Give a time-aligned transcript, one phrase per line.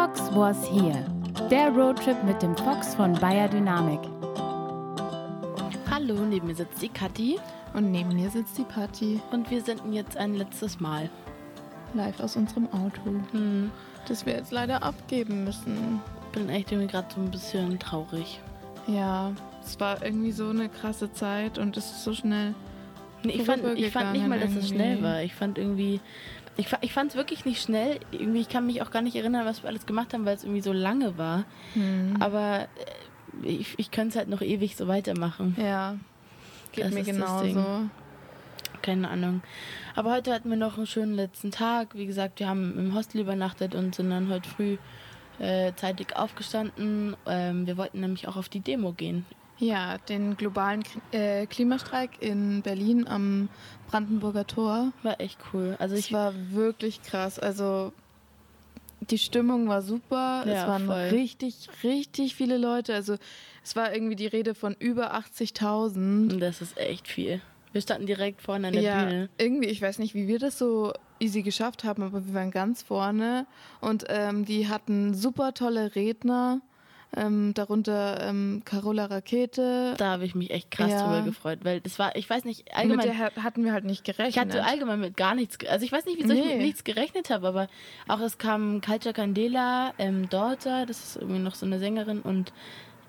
[0.00, 1.04] Fox was here.
[1.50, 4.00] Der Roadtrip mit dem Fox von Bayer Dynamik.
[5.90, 7.38] Hallo, neben mir sitzt die Kathi
[7.74, 11.10] Und neben mir sitzt die Patti, und wir senden jetzt ein letztes Mal.
[11.92, 13.70] live aus unserem Auto, Hm,
[14.08, 16.00] das wir jetzt leider abgeben müssen.
[16.32, 18.40] bin echt irgendwie gerade so ein bisschen traurig.
[18.86, 19.32] Ja,
[19.62, 22.54] es war irgendwie so eine krasse Zeit und es ist so schnell.
[23.22, 25.22] Nee, ich, fand, ich fand nicht mal, dass es schnell war.
[25.22, 26.00] Ich fand irgendwie.
[26.56, 28.00] Ich, ich fand es wirklich nicht schnell.
[28.10, 30.44] Irgendwie, ich kann mich auch gar nicht erinnern, was wir alles gemacht haben, weil es
[30.44, 31.44] irgendwie so lange war.
[31.74, 32.16] Hm.
[32.20, 32.68] Aber
[33.42, 35.56] äh, ich, ich könnte es halt noch ewig so weitermachen.
[35.58, 35.96] Ja,
[36.72, 37.88] geht Das mir genauso.
[38.82, 39.42] Keine Ahnung.
[39.94, 41.94] Aber heute hatten wir noch einen schönen letzten Tag.
[41.94, 44.78] Wie gesagt, wir haben im Hostel übernachtet und sind dann heute früh
[45.38, 47.16] äh, zeitig aufgestanden.
[47.26, 49.26] Ähm, wir wollten nämlich auch auf die Demo gehen.
[49.60, 50.82] Ja, den globalen
[51.12, 53.48] äh, Klimastreik in Berlin am
[53.90, 54.92] Brandenburger Tor.
[55.02, 55.76] War echt cool.
[55.78, 57.38] Also Es ich war wirklich krass.
[57.38, 57.92] Also
[59.00, 60.44] die Stimmung war super.
[60.46, 61.08] Ja, es waren voll.
[61.10, 62.94] richtig, richtig viele Leute.
[62.94, 63.16] Also
[63.62, 66.38] es war irgendwie die Rede von über 80.000.
[66.38, 67.42] Das ist echt viel.
[67.72, 69.28] Wir standen direkt vorne an der ja, Bühne.
[69.38, 72.82] irgendwie, ich weiß nicht, wie wir das so easy geschafft haben, aber wir waren ganz
[72.82, 73.46] vorne
[73.80, 76.62] und ähm, die hatten super tolle Redner,
[77.16, 79.94] ähm, darunter ähm, Carola Rakete.
[79.96, 81.02] Da habe ich mich echt krass Ja.
[81.06, 83.06] drüber gefreut, weil das war, ich weiß nicht, Mit allgemein.
[83.06, 84.28] der ha- hatten wir halt nicht gerechnet.
[84.28, 86.52] Ich hatte allgemein mit gar nichts, also ich weiß nicht, wieso ich Nee.
[86.56, 87.68] mit nichts gerechnet habe, aber
[88.08, 92.52] auch es kam Culture Candela, ähm, Daughter, das ist irgendwie noch so eine Sängerin und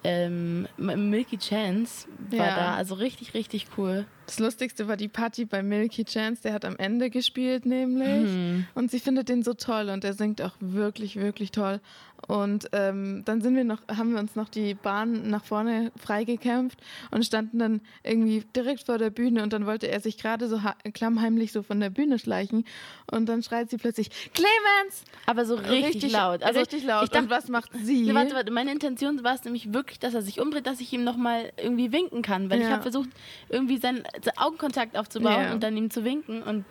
[0.04, 2.56] ähm, Milky Chance war Ja.
[2.56, 4.06] da, also richtig, richtig cool.
[4.26, 8.66] das Lustigste war die Party bei Milky Chance, der hat am Ende gespielt nämlich Hm.
[8.74, 11.82] und sie findet den so toll und er singt auch wirklich, wirklich toll.
[12.28, 16.80] Und ähm, dann sind wir noch, haben wir uns noch die Bahn nach vorne freigekämpft
[17.10, 20.60] und standen dann irgendwie direkt vor der Bühne und dann wollte er sich gerade so
[20.94, 22.66] klammheimlich so von der Bühne schleichen
[23.12, 25.04] und dann schreit sie plötzlich Clemens!
[25.26, 26.44] Aber so richtig, laut.
[26.44, 27.06] Also richtig laut.
[27.06, 28.04] Ich dachte, und was macht sie?
[28.04, 30.94] Nee, warte, warte, meine Intention war es nämlich wirklich, dass er sich umdreht, dass ich
[30.94, 32.74] ihm nochmal irgendwie winken kann, weil ich Ja.
[32.74, 33.10] habe versucht,
[33.50, 35.54] irgendwie seinen seinen Augenkontakt aufzubauen Ja.
[35.54, 36.66] und dann ihm zu winken und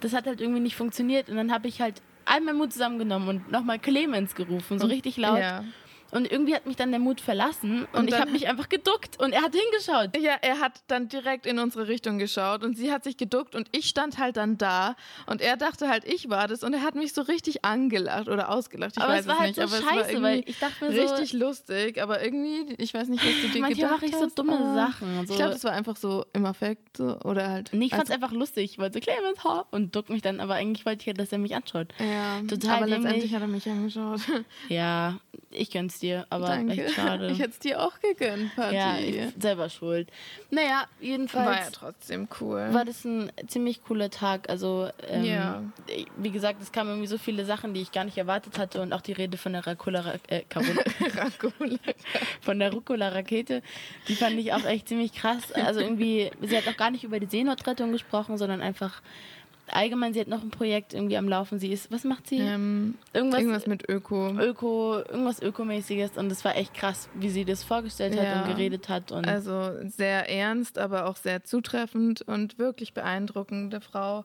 [0.00, 3.28] das hat halt irgendwie nicht funktioniert und dann habe ich halt all meinen Mut zusammengenommen
[3.28, 5.38] und nochmal Clemens gerufen, so richtig laut.
[5.38, 5.64] Ja.
[6.10, 9.20] Und irgendwie hat mich dann der Mut verlassen und, Und ich habe mich einfach geduckt
[9.20, 10.16] und er hat hingeschaut.
[10.20, 13.68] Ja, er hat dann direkt in unsere Richtung geschaut und sie hat sich geduckt und
[13.72, 14.94] ich stand halt dann da
[15.26, 18.50] und er dachte halt, ich war das und er hat mich so richtig angelacht oder
[18.50, 18.94] ausgelacht.
[18.96, 20.84] Ich aber weiß es war halt nicht, so aber es war scheiße, weil ich dachte
[20.84, 24.06] mir so, richtig lustig, aber irgendwie, ich weiß nicht, was du dir manchmal gedacht mache
[24.06, 24.38] ich so hast.
[24.38, 25.26] dumme Sachen.
[25.26, 25.32] So.
[25.32, 27.70] Ich glaube, das war einfach so im Affekt so, oder halt.
[27.72, 28.72] nee, ich fand es einfach, lustig.
[28.72, 31.32] Ich wollte so, Clemens, ha, und duck mich dann, aber eigentlich wollte ich ja, dass
[31.32, 31.88] er mich anschaut.
[31.98, 34.20] ja, total aber letztendlich hat er mich angeschaut.
[34.68, 35.18] Ja,
[35.50, 36.84] ich gönn's dir, aber Danke.
[36.84, 37.30] echt schade.
[37.30, 38.74] Ich hätte es dir auch gegönnt, Party.
[38.76, 40.10] ja, ich selber schuld.
[40.50, 42.68] Naja, jedenfalls war ja trotzdem cool.
[42.72, 44.48] war das ein ziemlich cooler Tag.
[44.50, 45.62] Also, ähm, Ja.
[46.16, 48.92] wie gesagt, es kamen irgendwie so viele Sachen, die ich gar nicht erwartet hatte und
[48.92, 50.82] auch die Rede von der Racola, äh, Racola.
[52.40, 53.62] von der Rucola-Rakete,
[54.08, 55.52] die fand ich auch echt ziemlich krass.
[55.52, 59.00] Also irgendwie, sie hat auch gar nicht über die Seenotrettung gesprochen, sondern einfach
[59.68, 61.58] allgemein, sie hat noch ein Projekt irgendwie am Laufen.
[61.58, 62.38] Sie ist, was macht sie?
[62.38, 64.30] ähm, irgendwas, irgendwas mit Öko.
[64.38, 68.42] Öko, irgendwas Ökomäßiges und es war echt krass, wie sie das vorgestellt hat Ja.
[68.42, 69.12] und geredet hat.
[69.12, 74.24] Und Also sehr ernst, aber auch sehr zutreffend und wirklich beeindruckende Frau.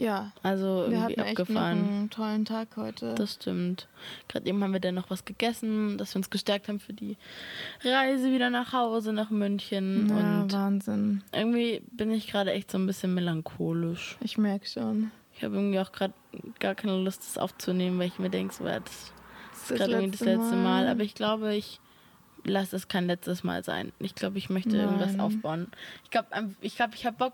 [0.00, 1.78] Ja, also wir irgendwie hatten echt noch abgefahren.
[1.78, 3.16] einen tollen Tag heute.
[3.16, 3.88] Das stimmt.
[4.28, 7.16] Gerade eben haben wir dann noch was gegessen, dass wir uns gestärkt haben für die
[7.82, 10.08] Reise wieder nach Hause, nach München.
[10.08, 11.22] ja, Und Wahnsinn.
[11.32, 14.16] irgendwie bin ich gerade echt so ein bisschen melancholisch.
[14.22, 15.10] Ich merke schon.
[15.36, 16.14] Ich habe irgendwie auch gerade
[16.60, 18.82] gar keine Lust, das aufzunehmen, weil ich mir denke, so, das
[19.52, 20.86] Das ist gerade irgendwie das letzte Mal.
[20.86, 21.80] Aber ich glaube, ich
[22.44, 23.92] lasse es kein letztes Mal sein.
[23.98, 25.20] Ich glaube, ich möchte irgendwas Nein.
[25.20, 25.66] aufbauen.
[26.04, 26.28] Ich glaube,
[26.60, 27.32] ich, glaub, ich habe Bock,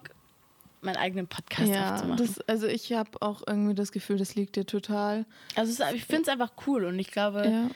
[0.84, 2.25] meinen eigenen Podcast ja, aufzumachen.
[2.27, 5.25] das, also ich habe auch irgendwie das Gefühl, das liegt dir total.
[5.55, 7.71] also ist, ich finde es einfach cool und ich glaube, Ja.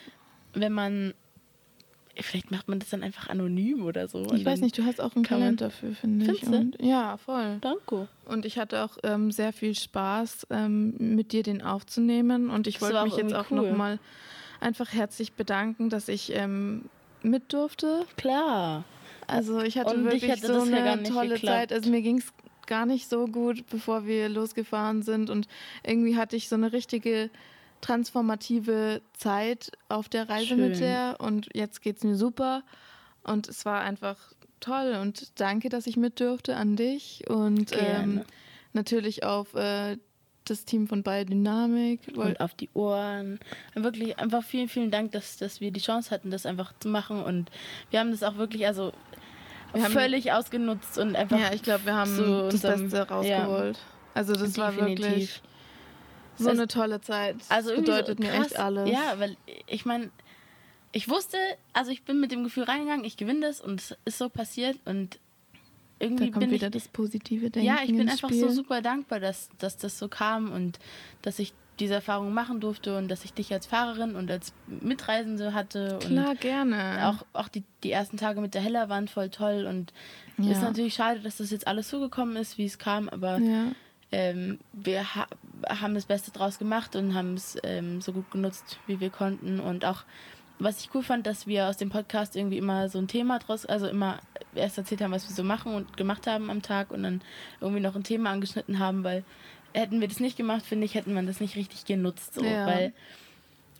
[0.54, 1.14] wenn man
[2.20, 4.32] vielleicht macht man das dann einfach anonym oder so.
[4.34, 6.42] Ich weiß nicht, du hast auch ein Talent dafür, finde ich.
[6.44, 7.58] Und, ja, voll.
[7.60, 8.08] Danke.
[8.24, 12.50] Und ich hatte auch ähm, sehr viel Spaß, ähm, mit dir den aufzunehmen.
[12.50, 13.68] Und ich wollte mich jetzt auch cool.
[13.70, 14.00] nochmal
[14.60, 16.86] einfach herzlich bedanken, dass ich ähm,
[17.22, 18.04] mit durfte.
[18.16, 18.84] Klar.
[19.28, 21.56] Also ich hatte Und wirklich hätte so ja eine nicht tolle geklappt.
[21.56, 21.72] Zeit.
[21.72, 22.32] Also mir ging es
[22.68, 25.30] gar nicht so gut, bevor wir losgefahren sind.
[25.30, 25.48] Und
[25.82, 27.30] irgendwie hatte ich so eine richtige
[27.80, 30.60] transformative Zeit auf der Reise Schön.
[30.60, 31.16] mit der.
[31.18, 32.62] Und jetzt geht es mir super.
[33.24, 34.16] Und es war einfach
[34.60, 34.96] toll.
[35.00, 37.24] Und danke, dass ich mit durfte an dich.
[37.28, 38.22] Und ähm,
[38.72, 39.96] natürlich auf äh,
[40.44, 42.00] das Team von Biodynamik.
[42.14, 43.38] Und auf die Ohren.
[43.74, 47.22] Wirklich einfach vielen, vielen Dank, dass, dass wir die Chance hatten, das einfach zu machen.
[47.22, 47.50] Und
[47.90, 48.92] wir haben das auch wirklich, also
[49.74, 51.38] völlig ausgenutzt und einfach.
[51.38, 53.78] Ja, ich glaube, wir haben das unserem- Beste rausgeholt.
[54.14, 55.04] Also das war Definitiv.
[55.04, 55.42] wirklich
[56.36, 57.36] So eine tolle Zeit.
[57.40, 58.90] Das Also bedeutet so mir echt alles.
[58.90, 59.36] Ja, weil
[59.66, 60.10] ich meine,
[60.92, 61.36] ich wusste,
[61.72, 64.78] also ich bin mit dem Gefühl reingegangen, ich gewinne das und es ist so passiert
[64.84, 68.40] und Da irgendwie kommt bin wieder ich, das positive Denken ja, ich bin einfach Spiel.
[68.40, 70.78] so super dankbar, dass, dass das so kam und
[71.22, 75.54] dass ich diese Erfahrung machen durfte und dass ich dich als Fahrerin und als Mitreisende
[75.54, 77.08] hatte Klar, und gerne.
[77.08, 79.92] auch, auch die, die ersten Tage mit der Hella waren voll toll und
[80.36, 80.52] Ja.
[80.52, 83.72] ist natürlich schade, dass das jetzt alles so gekommen ist, wie es kam, aber ja.
[84.12, 85.26] ähm, wir ha
[85.68, 89.58] haben das Beste draus gemacht und haben es ähm, so gut genutzt, wie wir konnten.
[89.58, 90.04] Und auch,
[90.60, 93.66] was ich cool fand, dass wir aus dem Podcast irgendwie immer so ein Thema draus,
[93.66, 94.18] also immer
[94.54, 97.20] erst erzählt haben, was wir so machen und gemacht haben am Tag und dann
[97.60, 99.24] irgendwie noch ein Thema angeschnitten haben, weil
[99.74, 102.34] hätten wir das nicht gemacht, finde ich, hätten wir das nicht richtig genutzt.
[102.34, 102.66] So, Ja.
[102.66, 102.92] Weil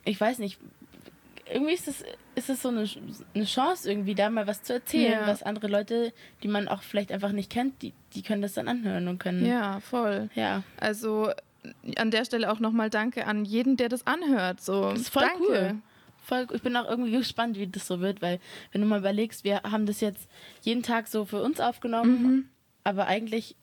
[0.05, 0.58] ich weiß nicht,
[1.50, 2.05] irgendwie ist es,
[2.35, 2.87] ist es so eine,
[3.35, 5.26] eine Chance, irgendwie da mal was zu erzählen, Ja.
[5.26, 6.12] was andere Leute,
[6.43, 9.44] die man auch vielleicht einfach nicht kennt, die, die können das dann anhören und können.
[9.46, 10.29] ja, voll.
[10.35, 11.31] Ja, Also
[11.96, 14.61] an der Stelle auch nochmal Danke an jeden, der das anhört.
[14.61, 15.44] So, das ist voll danke.
[15.49, 15.75] cool.
[16.25, 18.38] Voll, ich bin auch irgendwie gespannt, wie das so wird, weil
[18.73, 20.29] wenn du mal überlegst, wir haben das jetzt
[20.62, 22.49] jeden Tag so für uns aufgenommen, Mhm.
[22.85, 23.56] aber eigentlich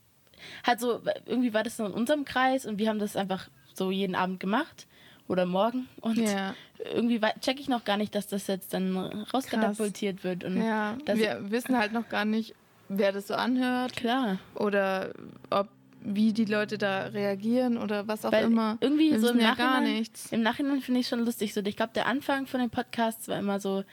[0.65, 3.91] halt so, irgendwie war das so in unserem Kreis und wir haben das einfach so
[3.91, 4.87] jeden Abend gemacht
[5.27, 6.53] oder morgen und Ja,
[6.93, 8.95] irgendwie checke ich noch gar nicht, dass das jetzt dann
[9.33, 10.97] rauskatapultiert wird und ja.
[11.05, 12.53] das wir wissen halt noch gar nicht,
[12.89, 15.11] wer das so anhört klar, oder
[15.49, 15.67] ob
[16.07, 18.77] wie die Leute da reagieren oder was auch weil immer.
[18.79, 20.31] irgendwie Wir so im ja gar Nachhinein, nichts.
[20.31, 23.39] im Nachhinein finde ich schon lustig so, ich glaube der Anfang von den Podcasts war
[23.39, 23.83] immer so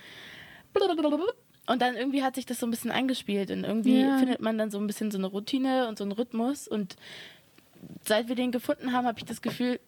[1.67, 4.19] und dann irgendwie hat sich das so ein bisschen eingespielt und irgendwie Ja.
[4.19, 6.97] findet man dann so ein bisschen so eine Routine und so einen Rhythmus und
[8.07, 9.81] seit wir den gefunden haben, habe ich das Gefühl,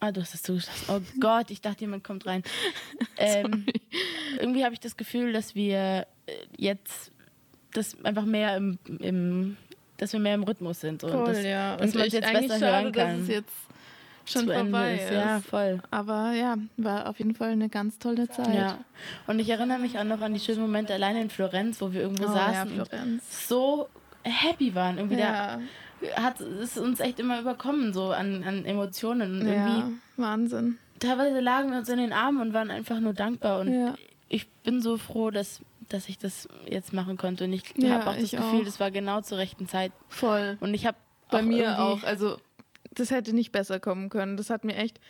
[0.00, 0.84] ah, du hast es zugeschlossen.
[0.88, 2.42] Oh Gott, ich dachte, jemand kommt rein.
[3.16, 3.66] ähm,
[4.38, 7.12] irgendwie habe ich das Gefühl, dass wir äh, jetzt
[7.72, 9.56] das einfach mehr im, im
[9.98, 11.02] dass wir mehr im Rhythmus sind.
[11.04, 11.76] Und Voll, das, ja.
[11.76, 13.22] dass man ich es jetzt besser schade, hören dass kann.
[13.22, 13.54] es jetzt
[14.26, 15.04] schon zu Ende vorbei ist.
[15.04, 15.12] ist.
[15.12, 15.80] Ja, voll.
[15.90, 18.54] Aber ja, war auf jeden Fall eine ganz tolle Zeit.
[18.54, 18.78] Ja.
[19.26, 22.02] Und ich erinnere mich auch noch an die schönen Momente alleine in Florenz, wo wir
[22.02, 23.48] irgendwo Oh, ja, saßen und Florenz.
[23.48, 23.88] so
[24.22, 24.98] happy waren.
[24.98, 25.58] Irgendwie Ja,
[26.14, 29.40] da hat es uns echt immer überkommen, so an, an Emotionen.
[29.40, 30.78] Und irgendwie ja, Wahnsinn.
[30.98, 33.60] teilweise lagen wir uns in den Armen und waren einfach nur dankbar.
[33.60, 33.94] Und Ja.
[34.28, 37.44] ich bin so froh, dass, dass ich das jetzt machen konnte.
[37.44, 38.64] Und ich Ja, habe auch das Gefühl, auch.
[38.64, 39.92] das war genau zur rechten Zeit.
[40.08, 40.56] Voll.
[40.60, 40.96] Und ich habe
[41.30, 42.02] Bei mir irgendwie- auch.
[42.02, 42.36] Also,
[42.96, 44.36] das hätte nicht besser kommen können.
[44.36, 45.00] Das hat mir echt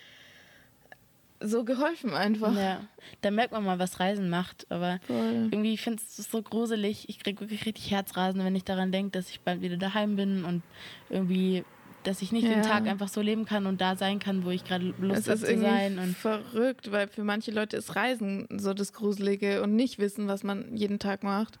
[1.39, 2.55] so geholfen einfach.
[2.55, 2.81] Ja,
[3.21, 4.65] da merkt man mal, was Reisen macht.
[4.69, 5.49] Aber Voll.
[5.51, 7.07] irgendwie finde ich es so gruselig.
[7.09, 10.45] Ich kriege wirklich richtig Herzrasen, wenn ich daran denke, dass ich bald wieder daheim bin
[10.45, 10.63] und
[11.11, 11.63] irgendwie,
[12.03, 12.53] dass ich nicht Ja.
[12.55, 15.33] den Tag einfach so leben kann und da sein kann, wo ich gerade Lust habe
[15.35, 15.99] ist zu irgendwie sein.
[15.99, 20.43] Und verrückt, weil für manche Leute ist Reisen so das Gruselige und nicht wissen, was
[20.43, 21.59] man jeden Tag macht.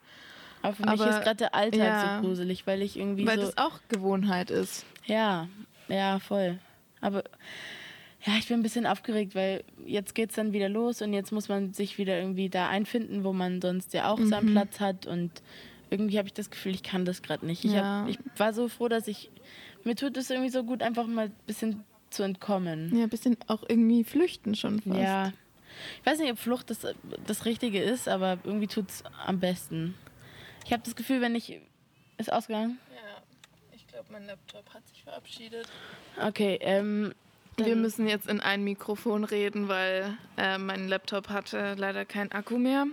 [0.63, 2.15] aber für mich aber- ist gerade der Alltag ja.
[2.21, 3.45] so gruselig, weil ich irgendwie Weil so.
[3.45, 4.85] das auch Gewohnheit ist.
[5.05, 5.47] Ja,
[5.87, 6.59] ja, voll.
[7.01, 7.23] Aber
[8.25, 11.47] ja, ich bin ein bisschen aufgeregt, weil jetzt geht's dann wieder los und jetzt muss
[11.49, 14.51] man sich wieder irgendwie da einfinden, wo man sonst ja auch seinen Mhm.
[14.53, 15.31] Platz hat und
[15.89, 17.63] irgendwie habe ich das Gefühl, ich kann das gerade nicht.
[17.63, 18.01] Ich, Ja.
[18.01, 19.29] hab, ich war so froh, dass ich
[19.83, 22.93] mir tut es irgendwie so gut, einfach mal ein bisschen zu entkommen.
[22.97, 24.97] Ja, ein bisschen auch irgendwie flüchten schon fast.
[24.99, 25.31] Ja.
[26.01, 26.79] Ich weiß nicht, ob Flucht das,
[27.25, 29.93] das Richtige ist, aber irgendwie tut's am besten.
[30.65, 31.61] Ich habe das Gefühl, wenn ich.
[32.17, 32.79] Ist ausgegangen?
[32.93, 32.97] ja.
[33.97, 35.67] Ich glaube, mein Laptop hat sich verabschiedet.
[36.21, 37.15] Okay, ähm.
[37.55, 42.59] Wir müssen jetzt in ein Mikrofon reden, weil äh, mein Laptop hatte leider keinen Akku
[42.59, 42.85] mehr.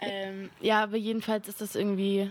[0.00, 2.30] Ähm, ja, aber jedenfalls ist das irgendwie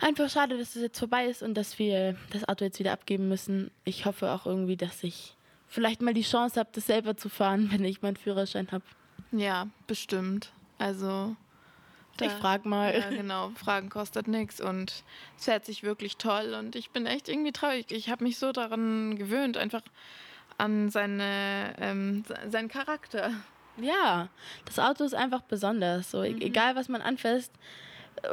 [0.00, 3.28] einfach schade, dass es jetzt vorbei ist und dass wir das Auto jetzt wieder abgeben
[3.28, 3.70] müssen.
[3.84, 5.36] Ich hoffe auch irgendwie, dass ich
[5.66, 8.84] vielleicht mal die Chance habe, das selber zu fahren, wenn ich meinen Führerschein habe.
[9.32, 10.50] Ja, bestimmt.
[10.78, 11.36] Also.
[12.26, 12.94] Ich frag mal.
[12.98, 13.50] Ja, genau.
[13.56, 15.04] Fragen kostet nichts und
[15.38, 17.86] es fährt sich wirklich toll und ich bin echt irgendwie traurig.
[17.90, 19.82] Ich habe mich so daran gewöhnt, einfach
[20.58, 23.30] an seine, ähm, se- seinen Charakter.
[23.80, 24.28] Ja,
[24.64, 26.10] das Auto ist einfach besonders.
[26.10, 27.52] So, e- egal was man anfasst.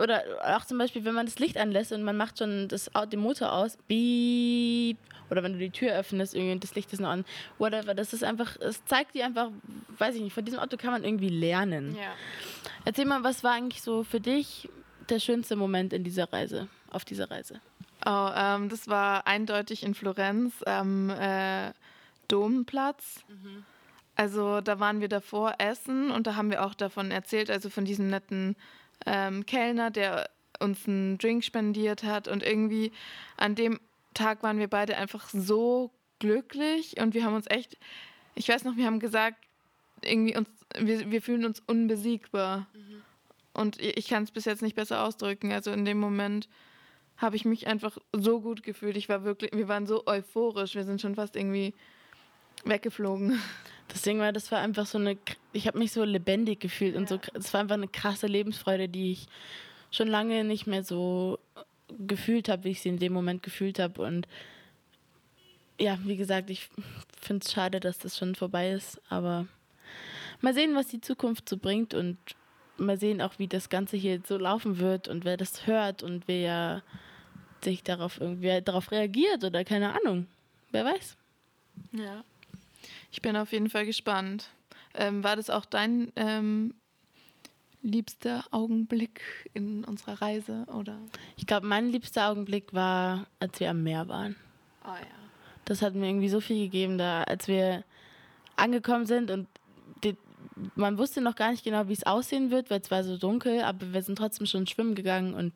[0.01, 3.19] Oder auch zum Beispiel, wenn man das Licht anlässt und man macht schon das, den
[3.19, 4.97] Motor aus, beep.
[5.29, 7.25] Oder wenn du die Tür öffnest irgendwie und das Licht ist noch an.
[7.57, 7.95] Whatever.
[7.95, 9.49] Das ist einfach, es zeigt dir einfach,
[9.97, 11.95] weiß ich nicht, von diesem Auto kann man irgendwie lernen.
[11.95, 12.13] Ja.
[12.85, 14.69] Erzähl mal, was war eigentlich so für dich
[15.09, 17.59] der schönste Moment in dieser Reise, auf dieser Reise?
[18.05, 21.71] Oh, ähm, das war eindeutig in Florenz am äh,
[22.27, 23.23] Domplatz.
[24.15, 27.85] Also da waren wir davor essen und da haben wir auch davon erzählt, also von
[27.85, 28.55] diesem netten
[29.05, 32.91] ähm, Kellner, der uns einen Drink spendiert hat und irgendwie
[33.37, 33.79] an dem
[34.13, 37.77] Tag waren wir beide einfach so glücklich und wir haben uns echt,
[38.35, 39.37] ich weiß noch, wir haben gesagt,
[40.01, 42.67] irgendwie uns, wir, wir fühlen uns unbesiegbar.
[43.53, 45.51] Und ich ich kann es bis jetzt nicht besser ausdrücken.
[45.51, 46.49] Also in dem Moment
[47.17, 48.97] habe ich mich einfach so gut gefühlt.
[48.97, 50.75] Ich war wirklich, wir waren so euphorisch.
[50.75, 51.73] Wir sind schon fast irgendwie
[52.65, 53.39] weggeflogen.
[53.93, 55.17] Deswegen war das war einfach so eine,
[55.53, 59.11] ich habe mich so lebendig gefühlt und so, es war einfach eine krasse Lebensfreude, die
[59.11, 59.27] ich
[59.91, 61.39] schon lange nicht mehr so
[61.99, 64.01] gefühlt habe, wie ich sie in dem Moment gefühlt habe.
[64.01, 64.27] Und
[65.79, 66.69] ja, wie gesagt, ich
[67.21, 69.47] finde es schade, dass das schon vorbei ist, aber
[70.41, 72.17] mal sehen, was die Zukunft so bringt und
[72.77, 76.27] mal sehen auch, wie das Ganze hier so laufen wird und wer das hört und
[76.27, 76.83] wer
[77.63, 80.27] sich darauf irgendwie darauf reagiert oder keine Ahnung.
[80.71, 81.15] Wer weiß.
[81.93, 82.23] Ja.
[83.11, 84.49] Ich bin auf jeden Fall gespannt.
[84.93, 86.73] Ähm, war das auch dein ähm,
[87.81, 89.21] liebster Augenblick
[89.53, 90.97] in unserer Reise, oder?
[91.37, 94.35] Ich glaube, mein liebster Augenblick war, als wir am Meer waren.
[94.83, 95.05] Oh ja.
[95.65, 97.83] Das hat mir irgendwie so viel gegeben, da als wir
[98.55, 99.47] angekommen sind und
[100.03, 100.15] die,
[100.75, 103.61] man wusste noch gar nicht genau, wie es aussehen wird, weil es war so dunkel,
[103.61, 105.53] aber wir sind trotzdem schon schwimmen gegangen und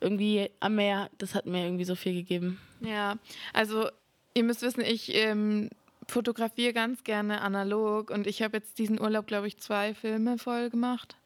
[0.00, 2.60] irgendwie am Meer, das hat mir irgendwie so viel gegeben.
[2.80, 3.16] Ja,
[3.52, 3.88] also
[4.34, 5.70] ihr müsst wissen, ich ähm,
[6.08, 10.70] fotografiere ganz gerne analog und ich habe jetzt diesen Urlaub, glaube ich, zwei Filme voll
[10.70, 11.16] gemacht.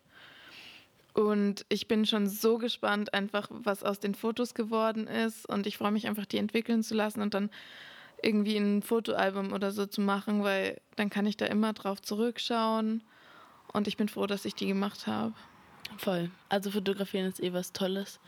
[1.17, 5.49] Und ich bin schon so gespannt, einfach was aus den Fotos geworden ist.
[5.49, 7.49] Und ich freue mich einfach, die entwickeln zu lassen und dann
[8.23, 13.03] irgendwie ein Fotoalbum oder so zu machen, weil dann kann ich da immer drauf zurückschauen.
[13.73, 15.33] Und ich bin froh, dass ich die gemacht habe.
[15.97, 16.31] Voll.
[16.51, 18.21] Also fotografieren ist eh was Tolles.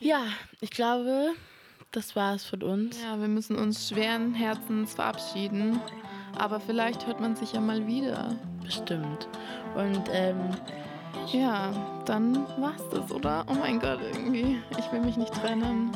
[0.00, 0.24] Ja,
[0.62, 1.34] ich glaube,
[1.92, 3.00] das war es von uns.
[3.02, 5.80] Ja, wir müssen uns schweren Herzens verabschieden.
[6.38, 8.34] Aber vielleicht hört man sich ja mal wieder.
[8.64, 9.28] Bestimmt.
[9.74, 10.38] Und ähm,
[11.30, 11.70] ja,
[12.06, 13.44] dann war's das, oder?
[13.46, 14.58] Oh mein Gott, irgendwie.
[14.78, 15.90] Ich will mich nicht trennen.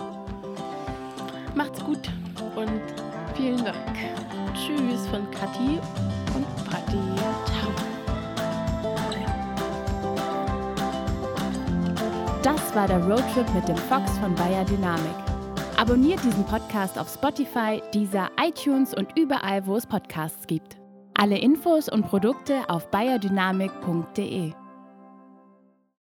[1.55, 2.11] Macht's gut
[2.55, 2.83] und
[3.35, 3.97] vielen Dank.
[4.55, 5.79] Tschüss von Kathi
[6.35, 6.99] und Patti.
[7.47, 7.73] Ciao.
[12.43, 15.26] Das war der Roadtrip mit dem Fox von Bayer Dynamik.
[15.79, 20.79] Abonniert diesen Podcast auf Spotify, Deezer, iTunes und überall, wo es Podcasts gibt.
[21.13, 24.53] Alle Infos und Produkte auf bayerdynamik.de.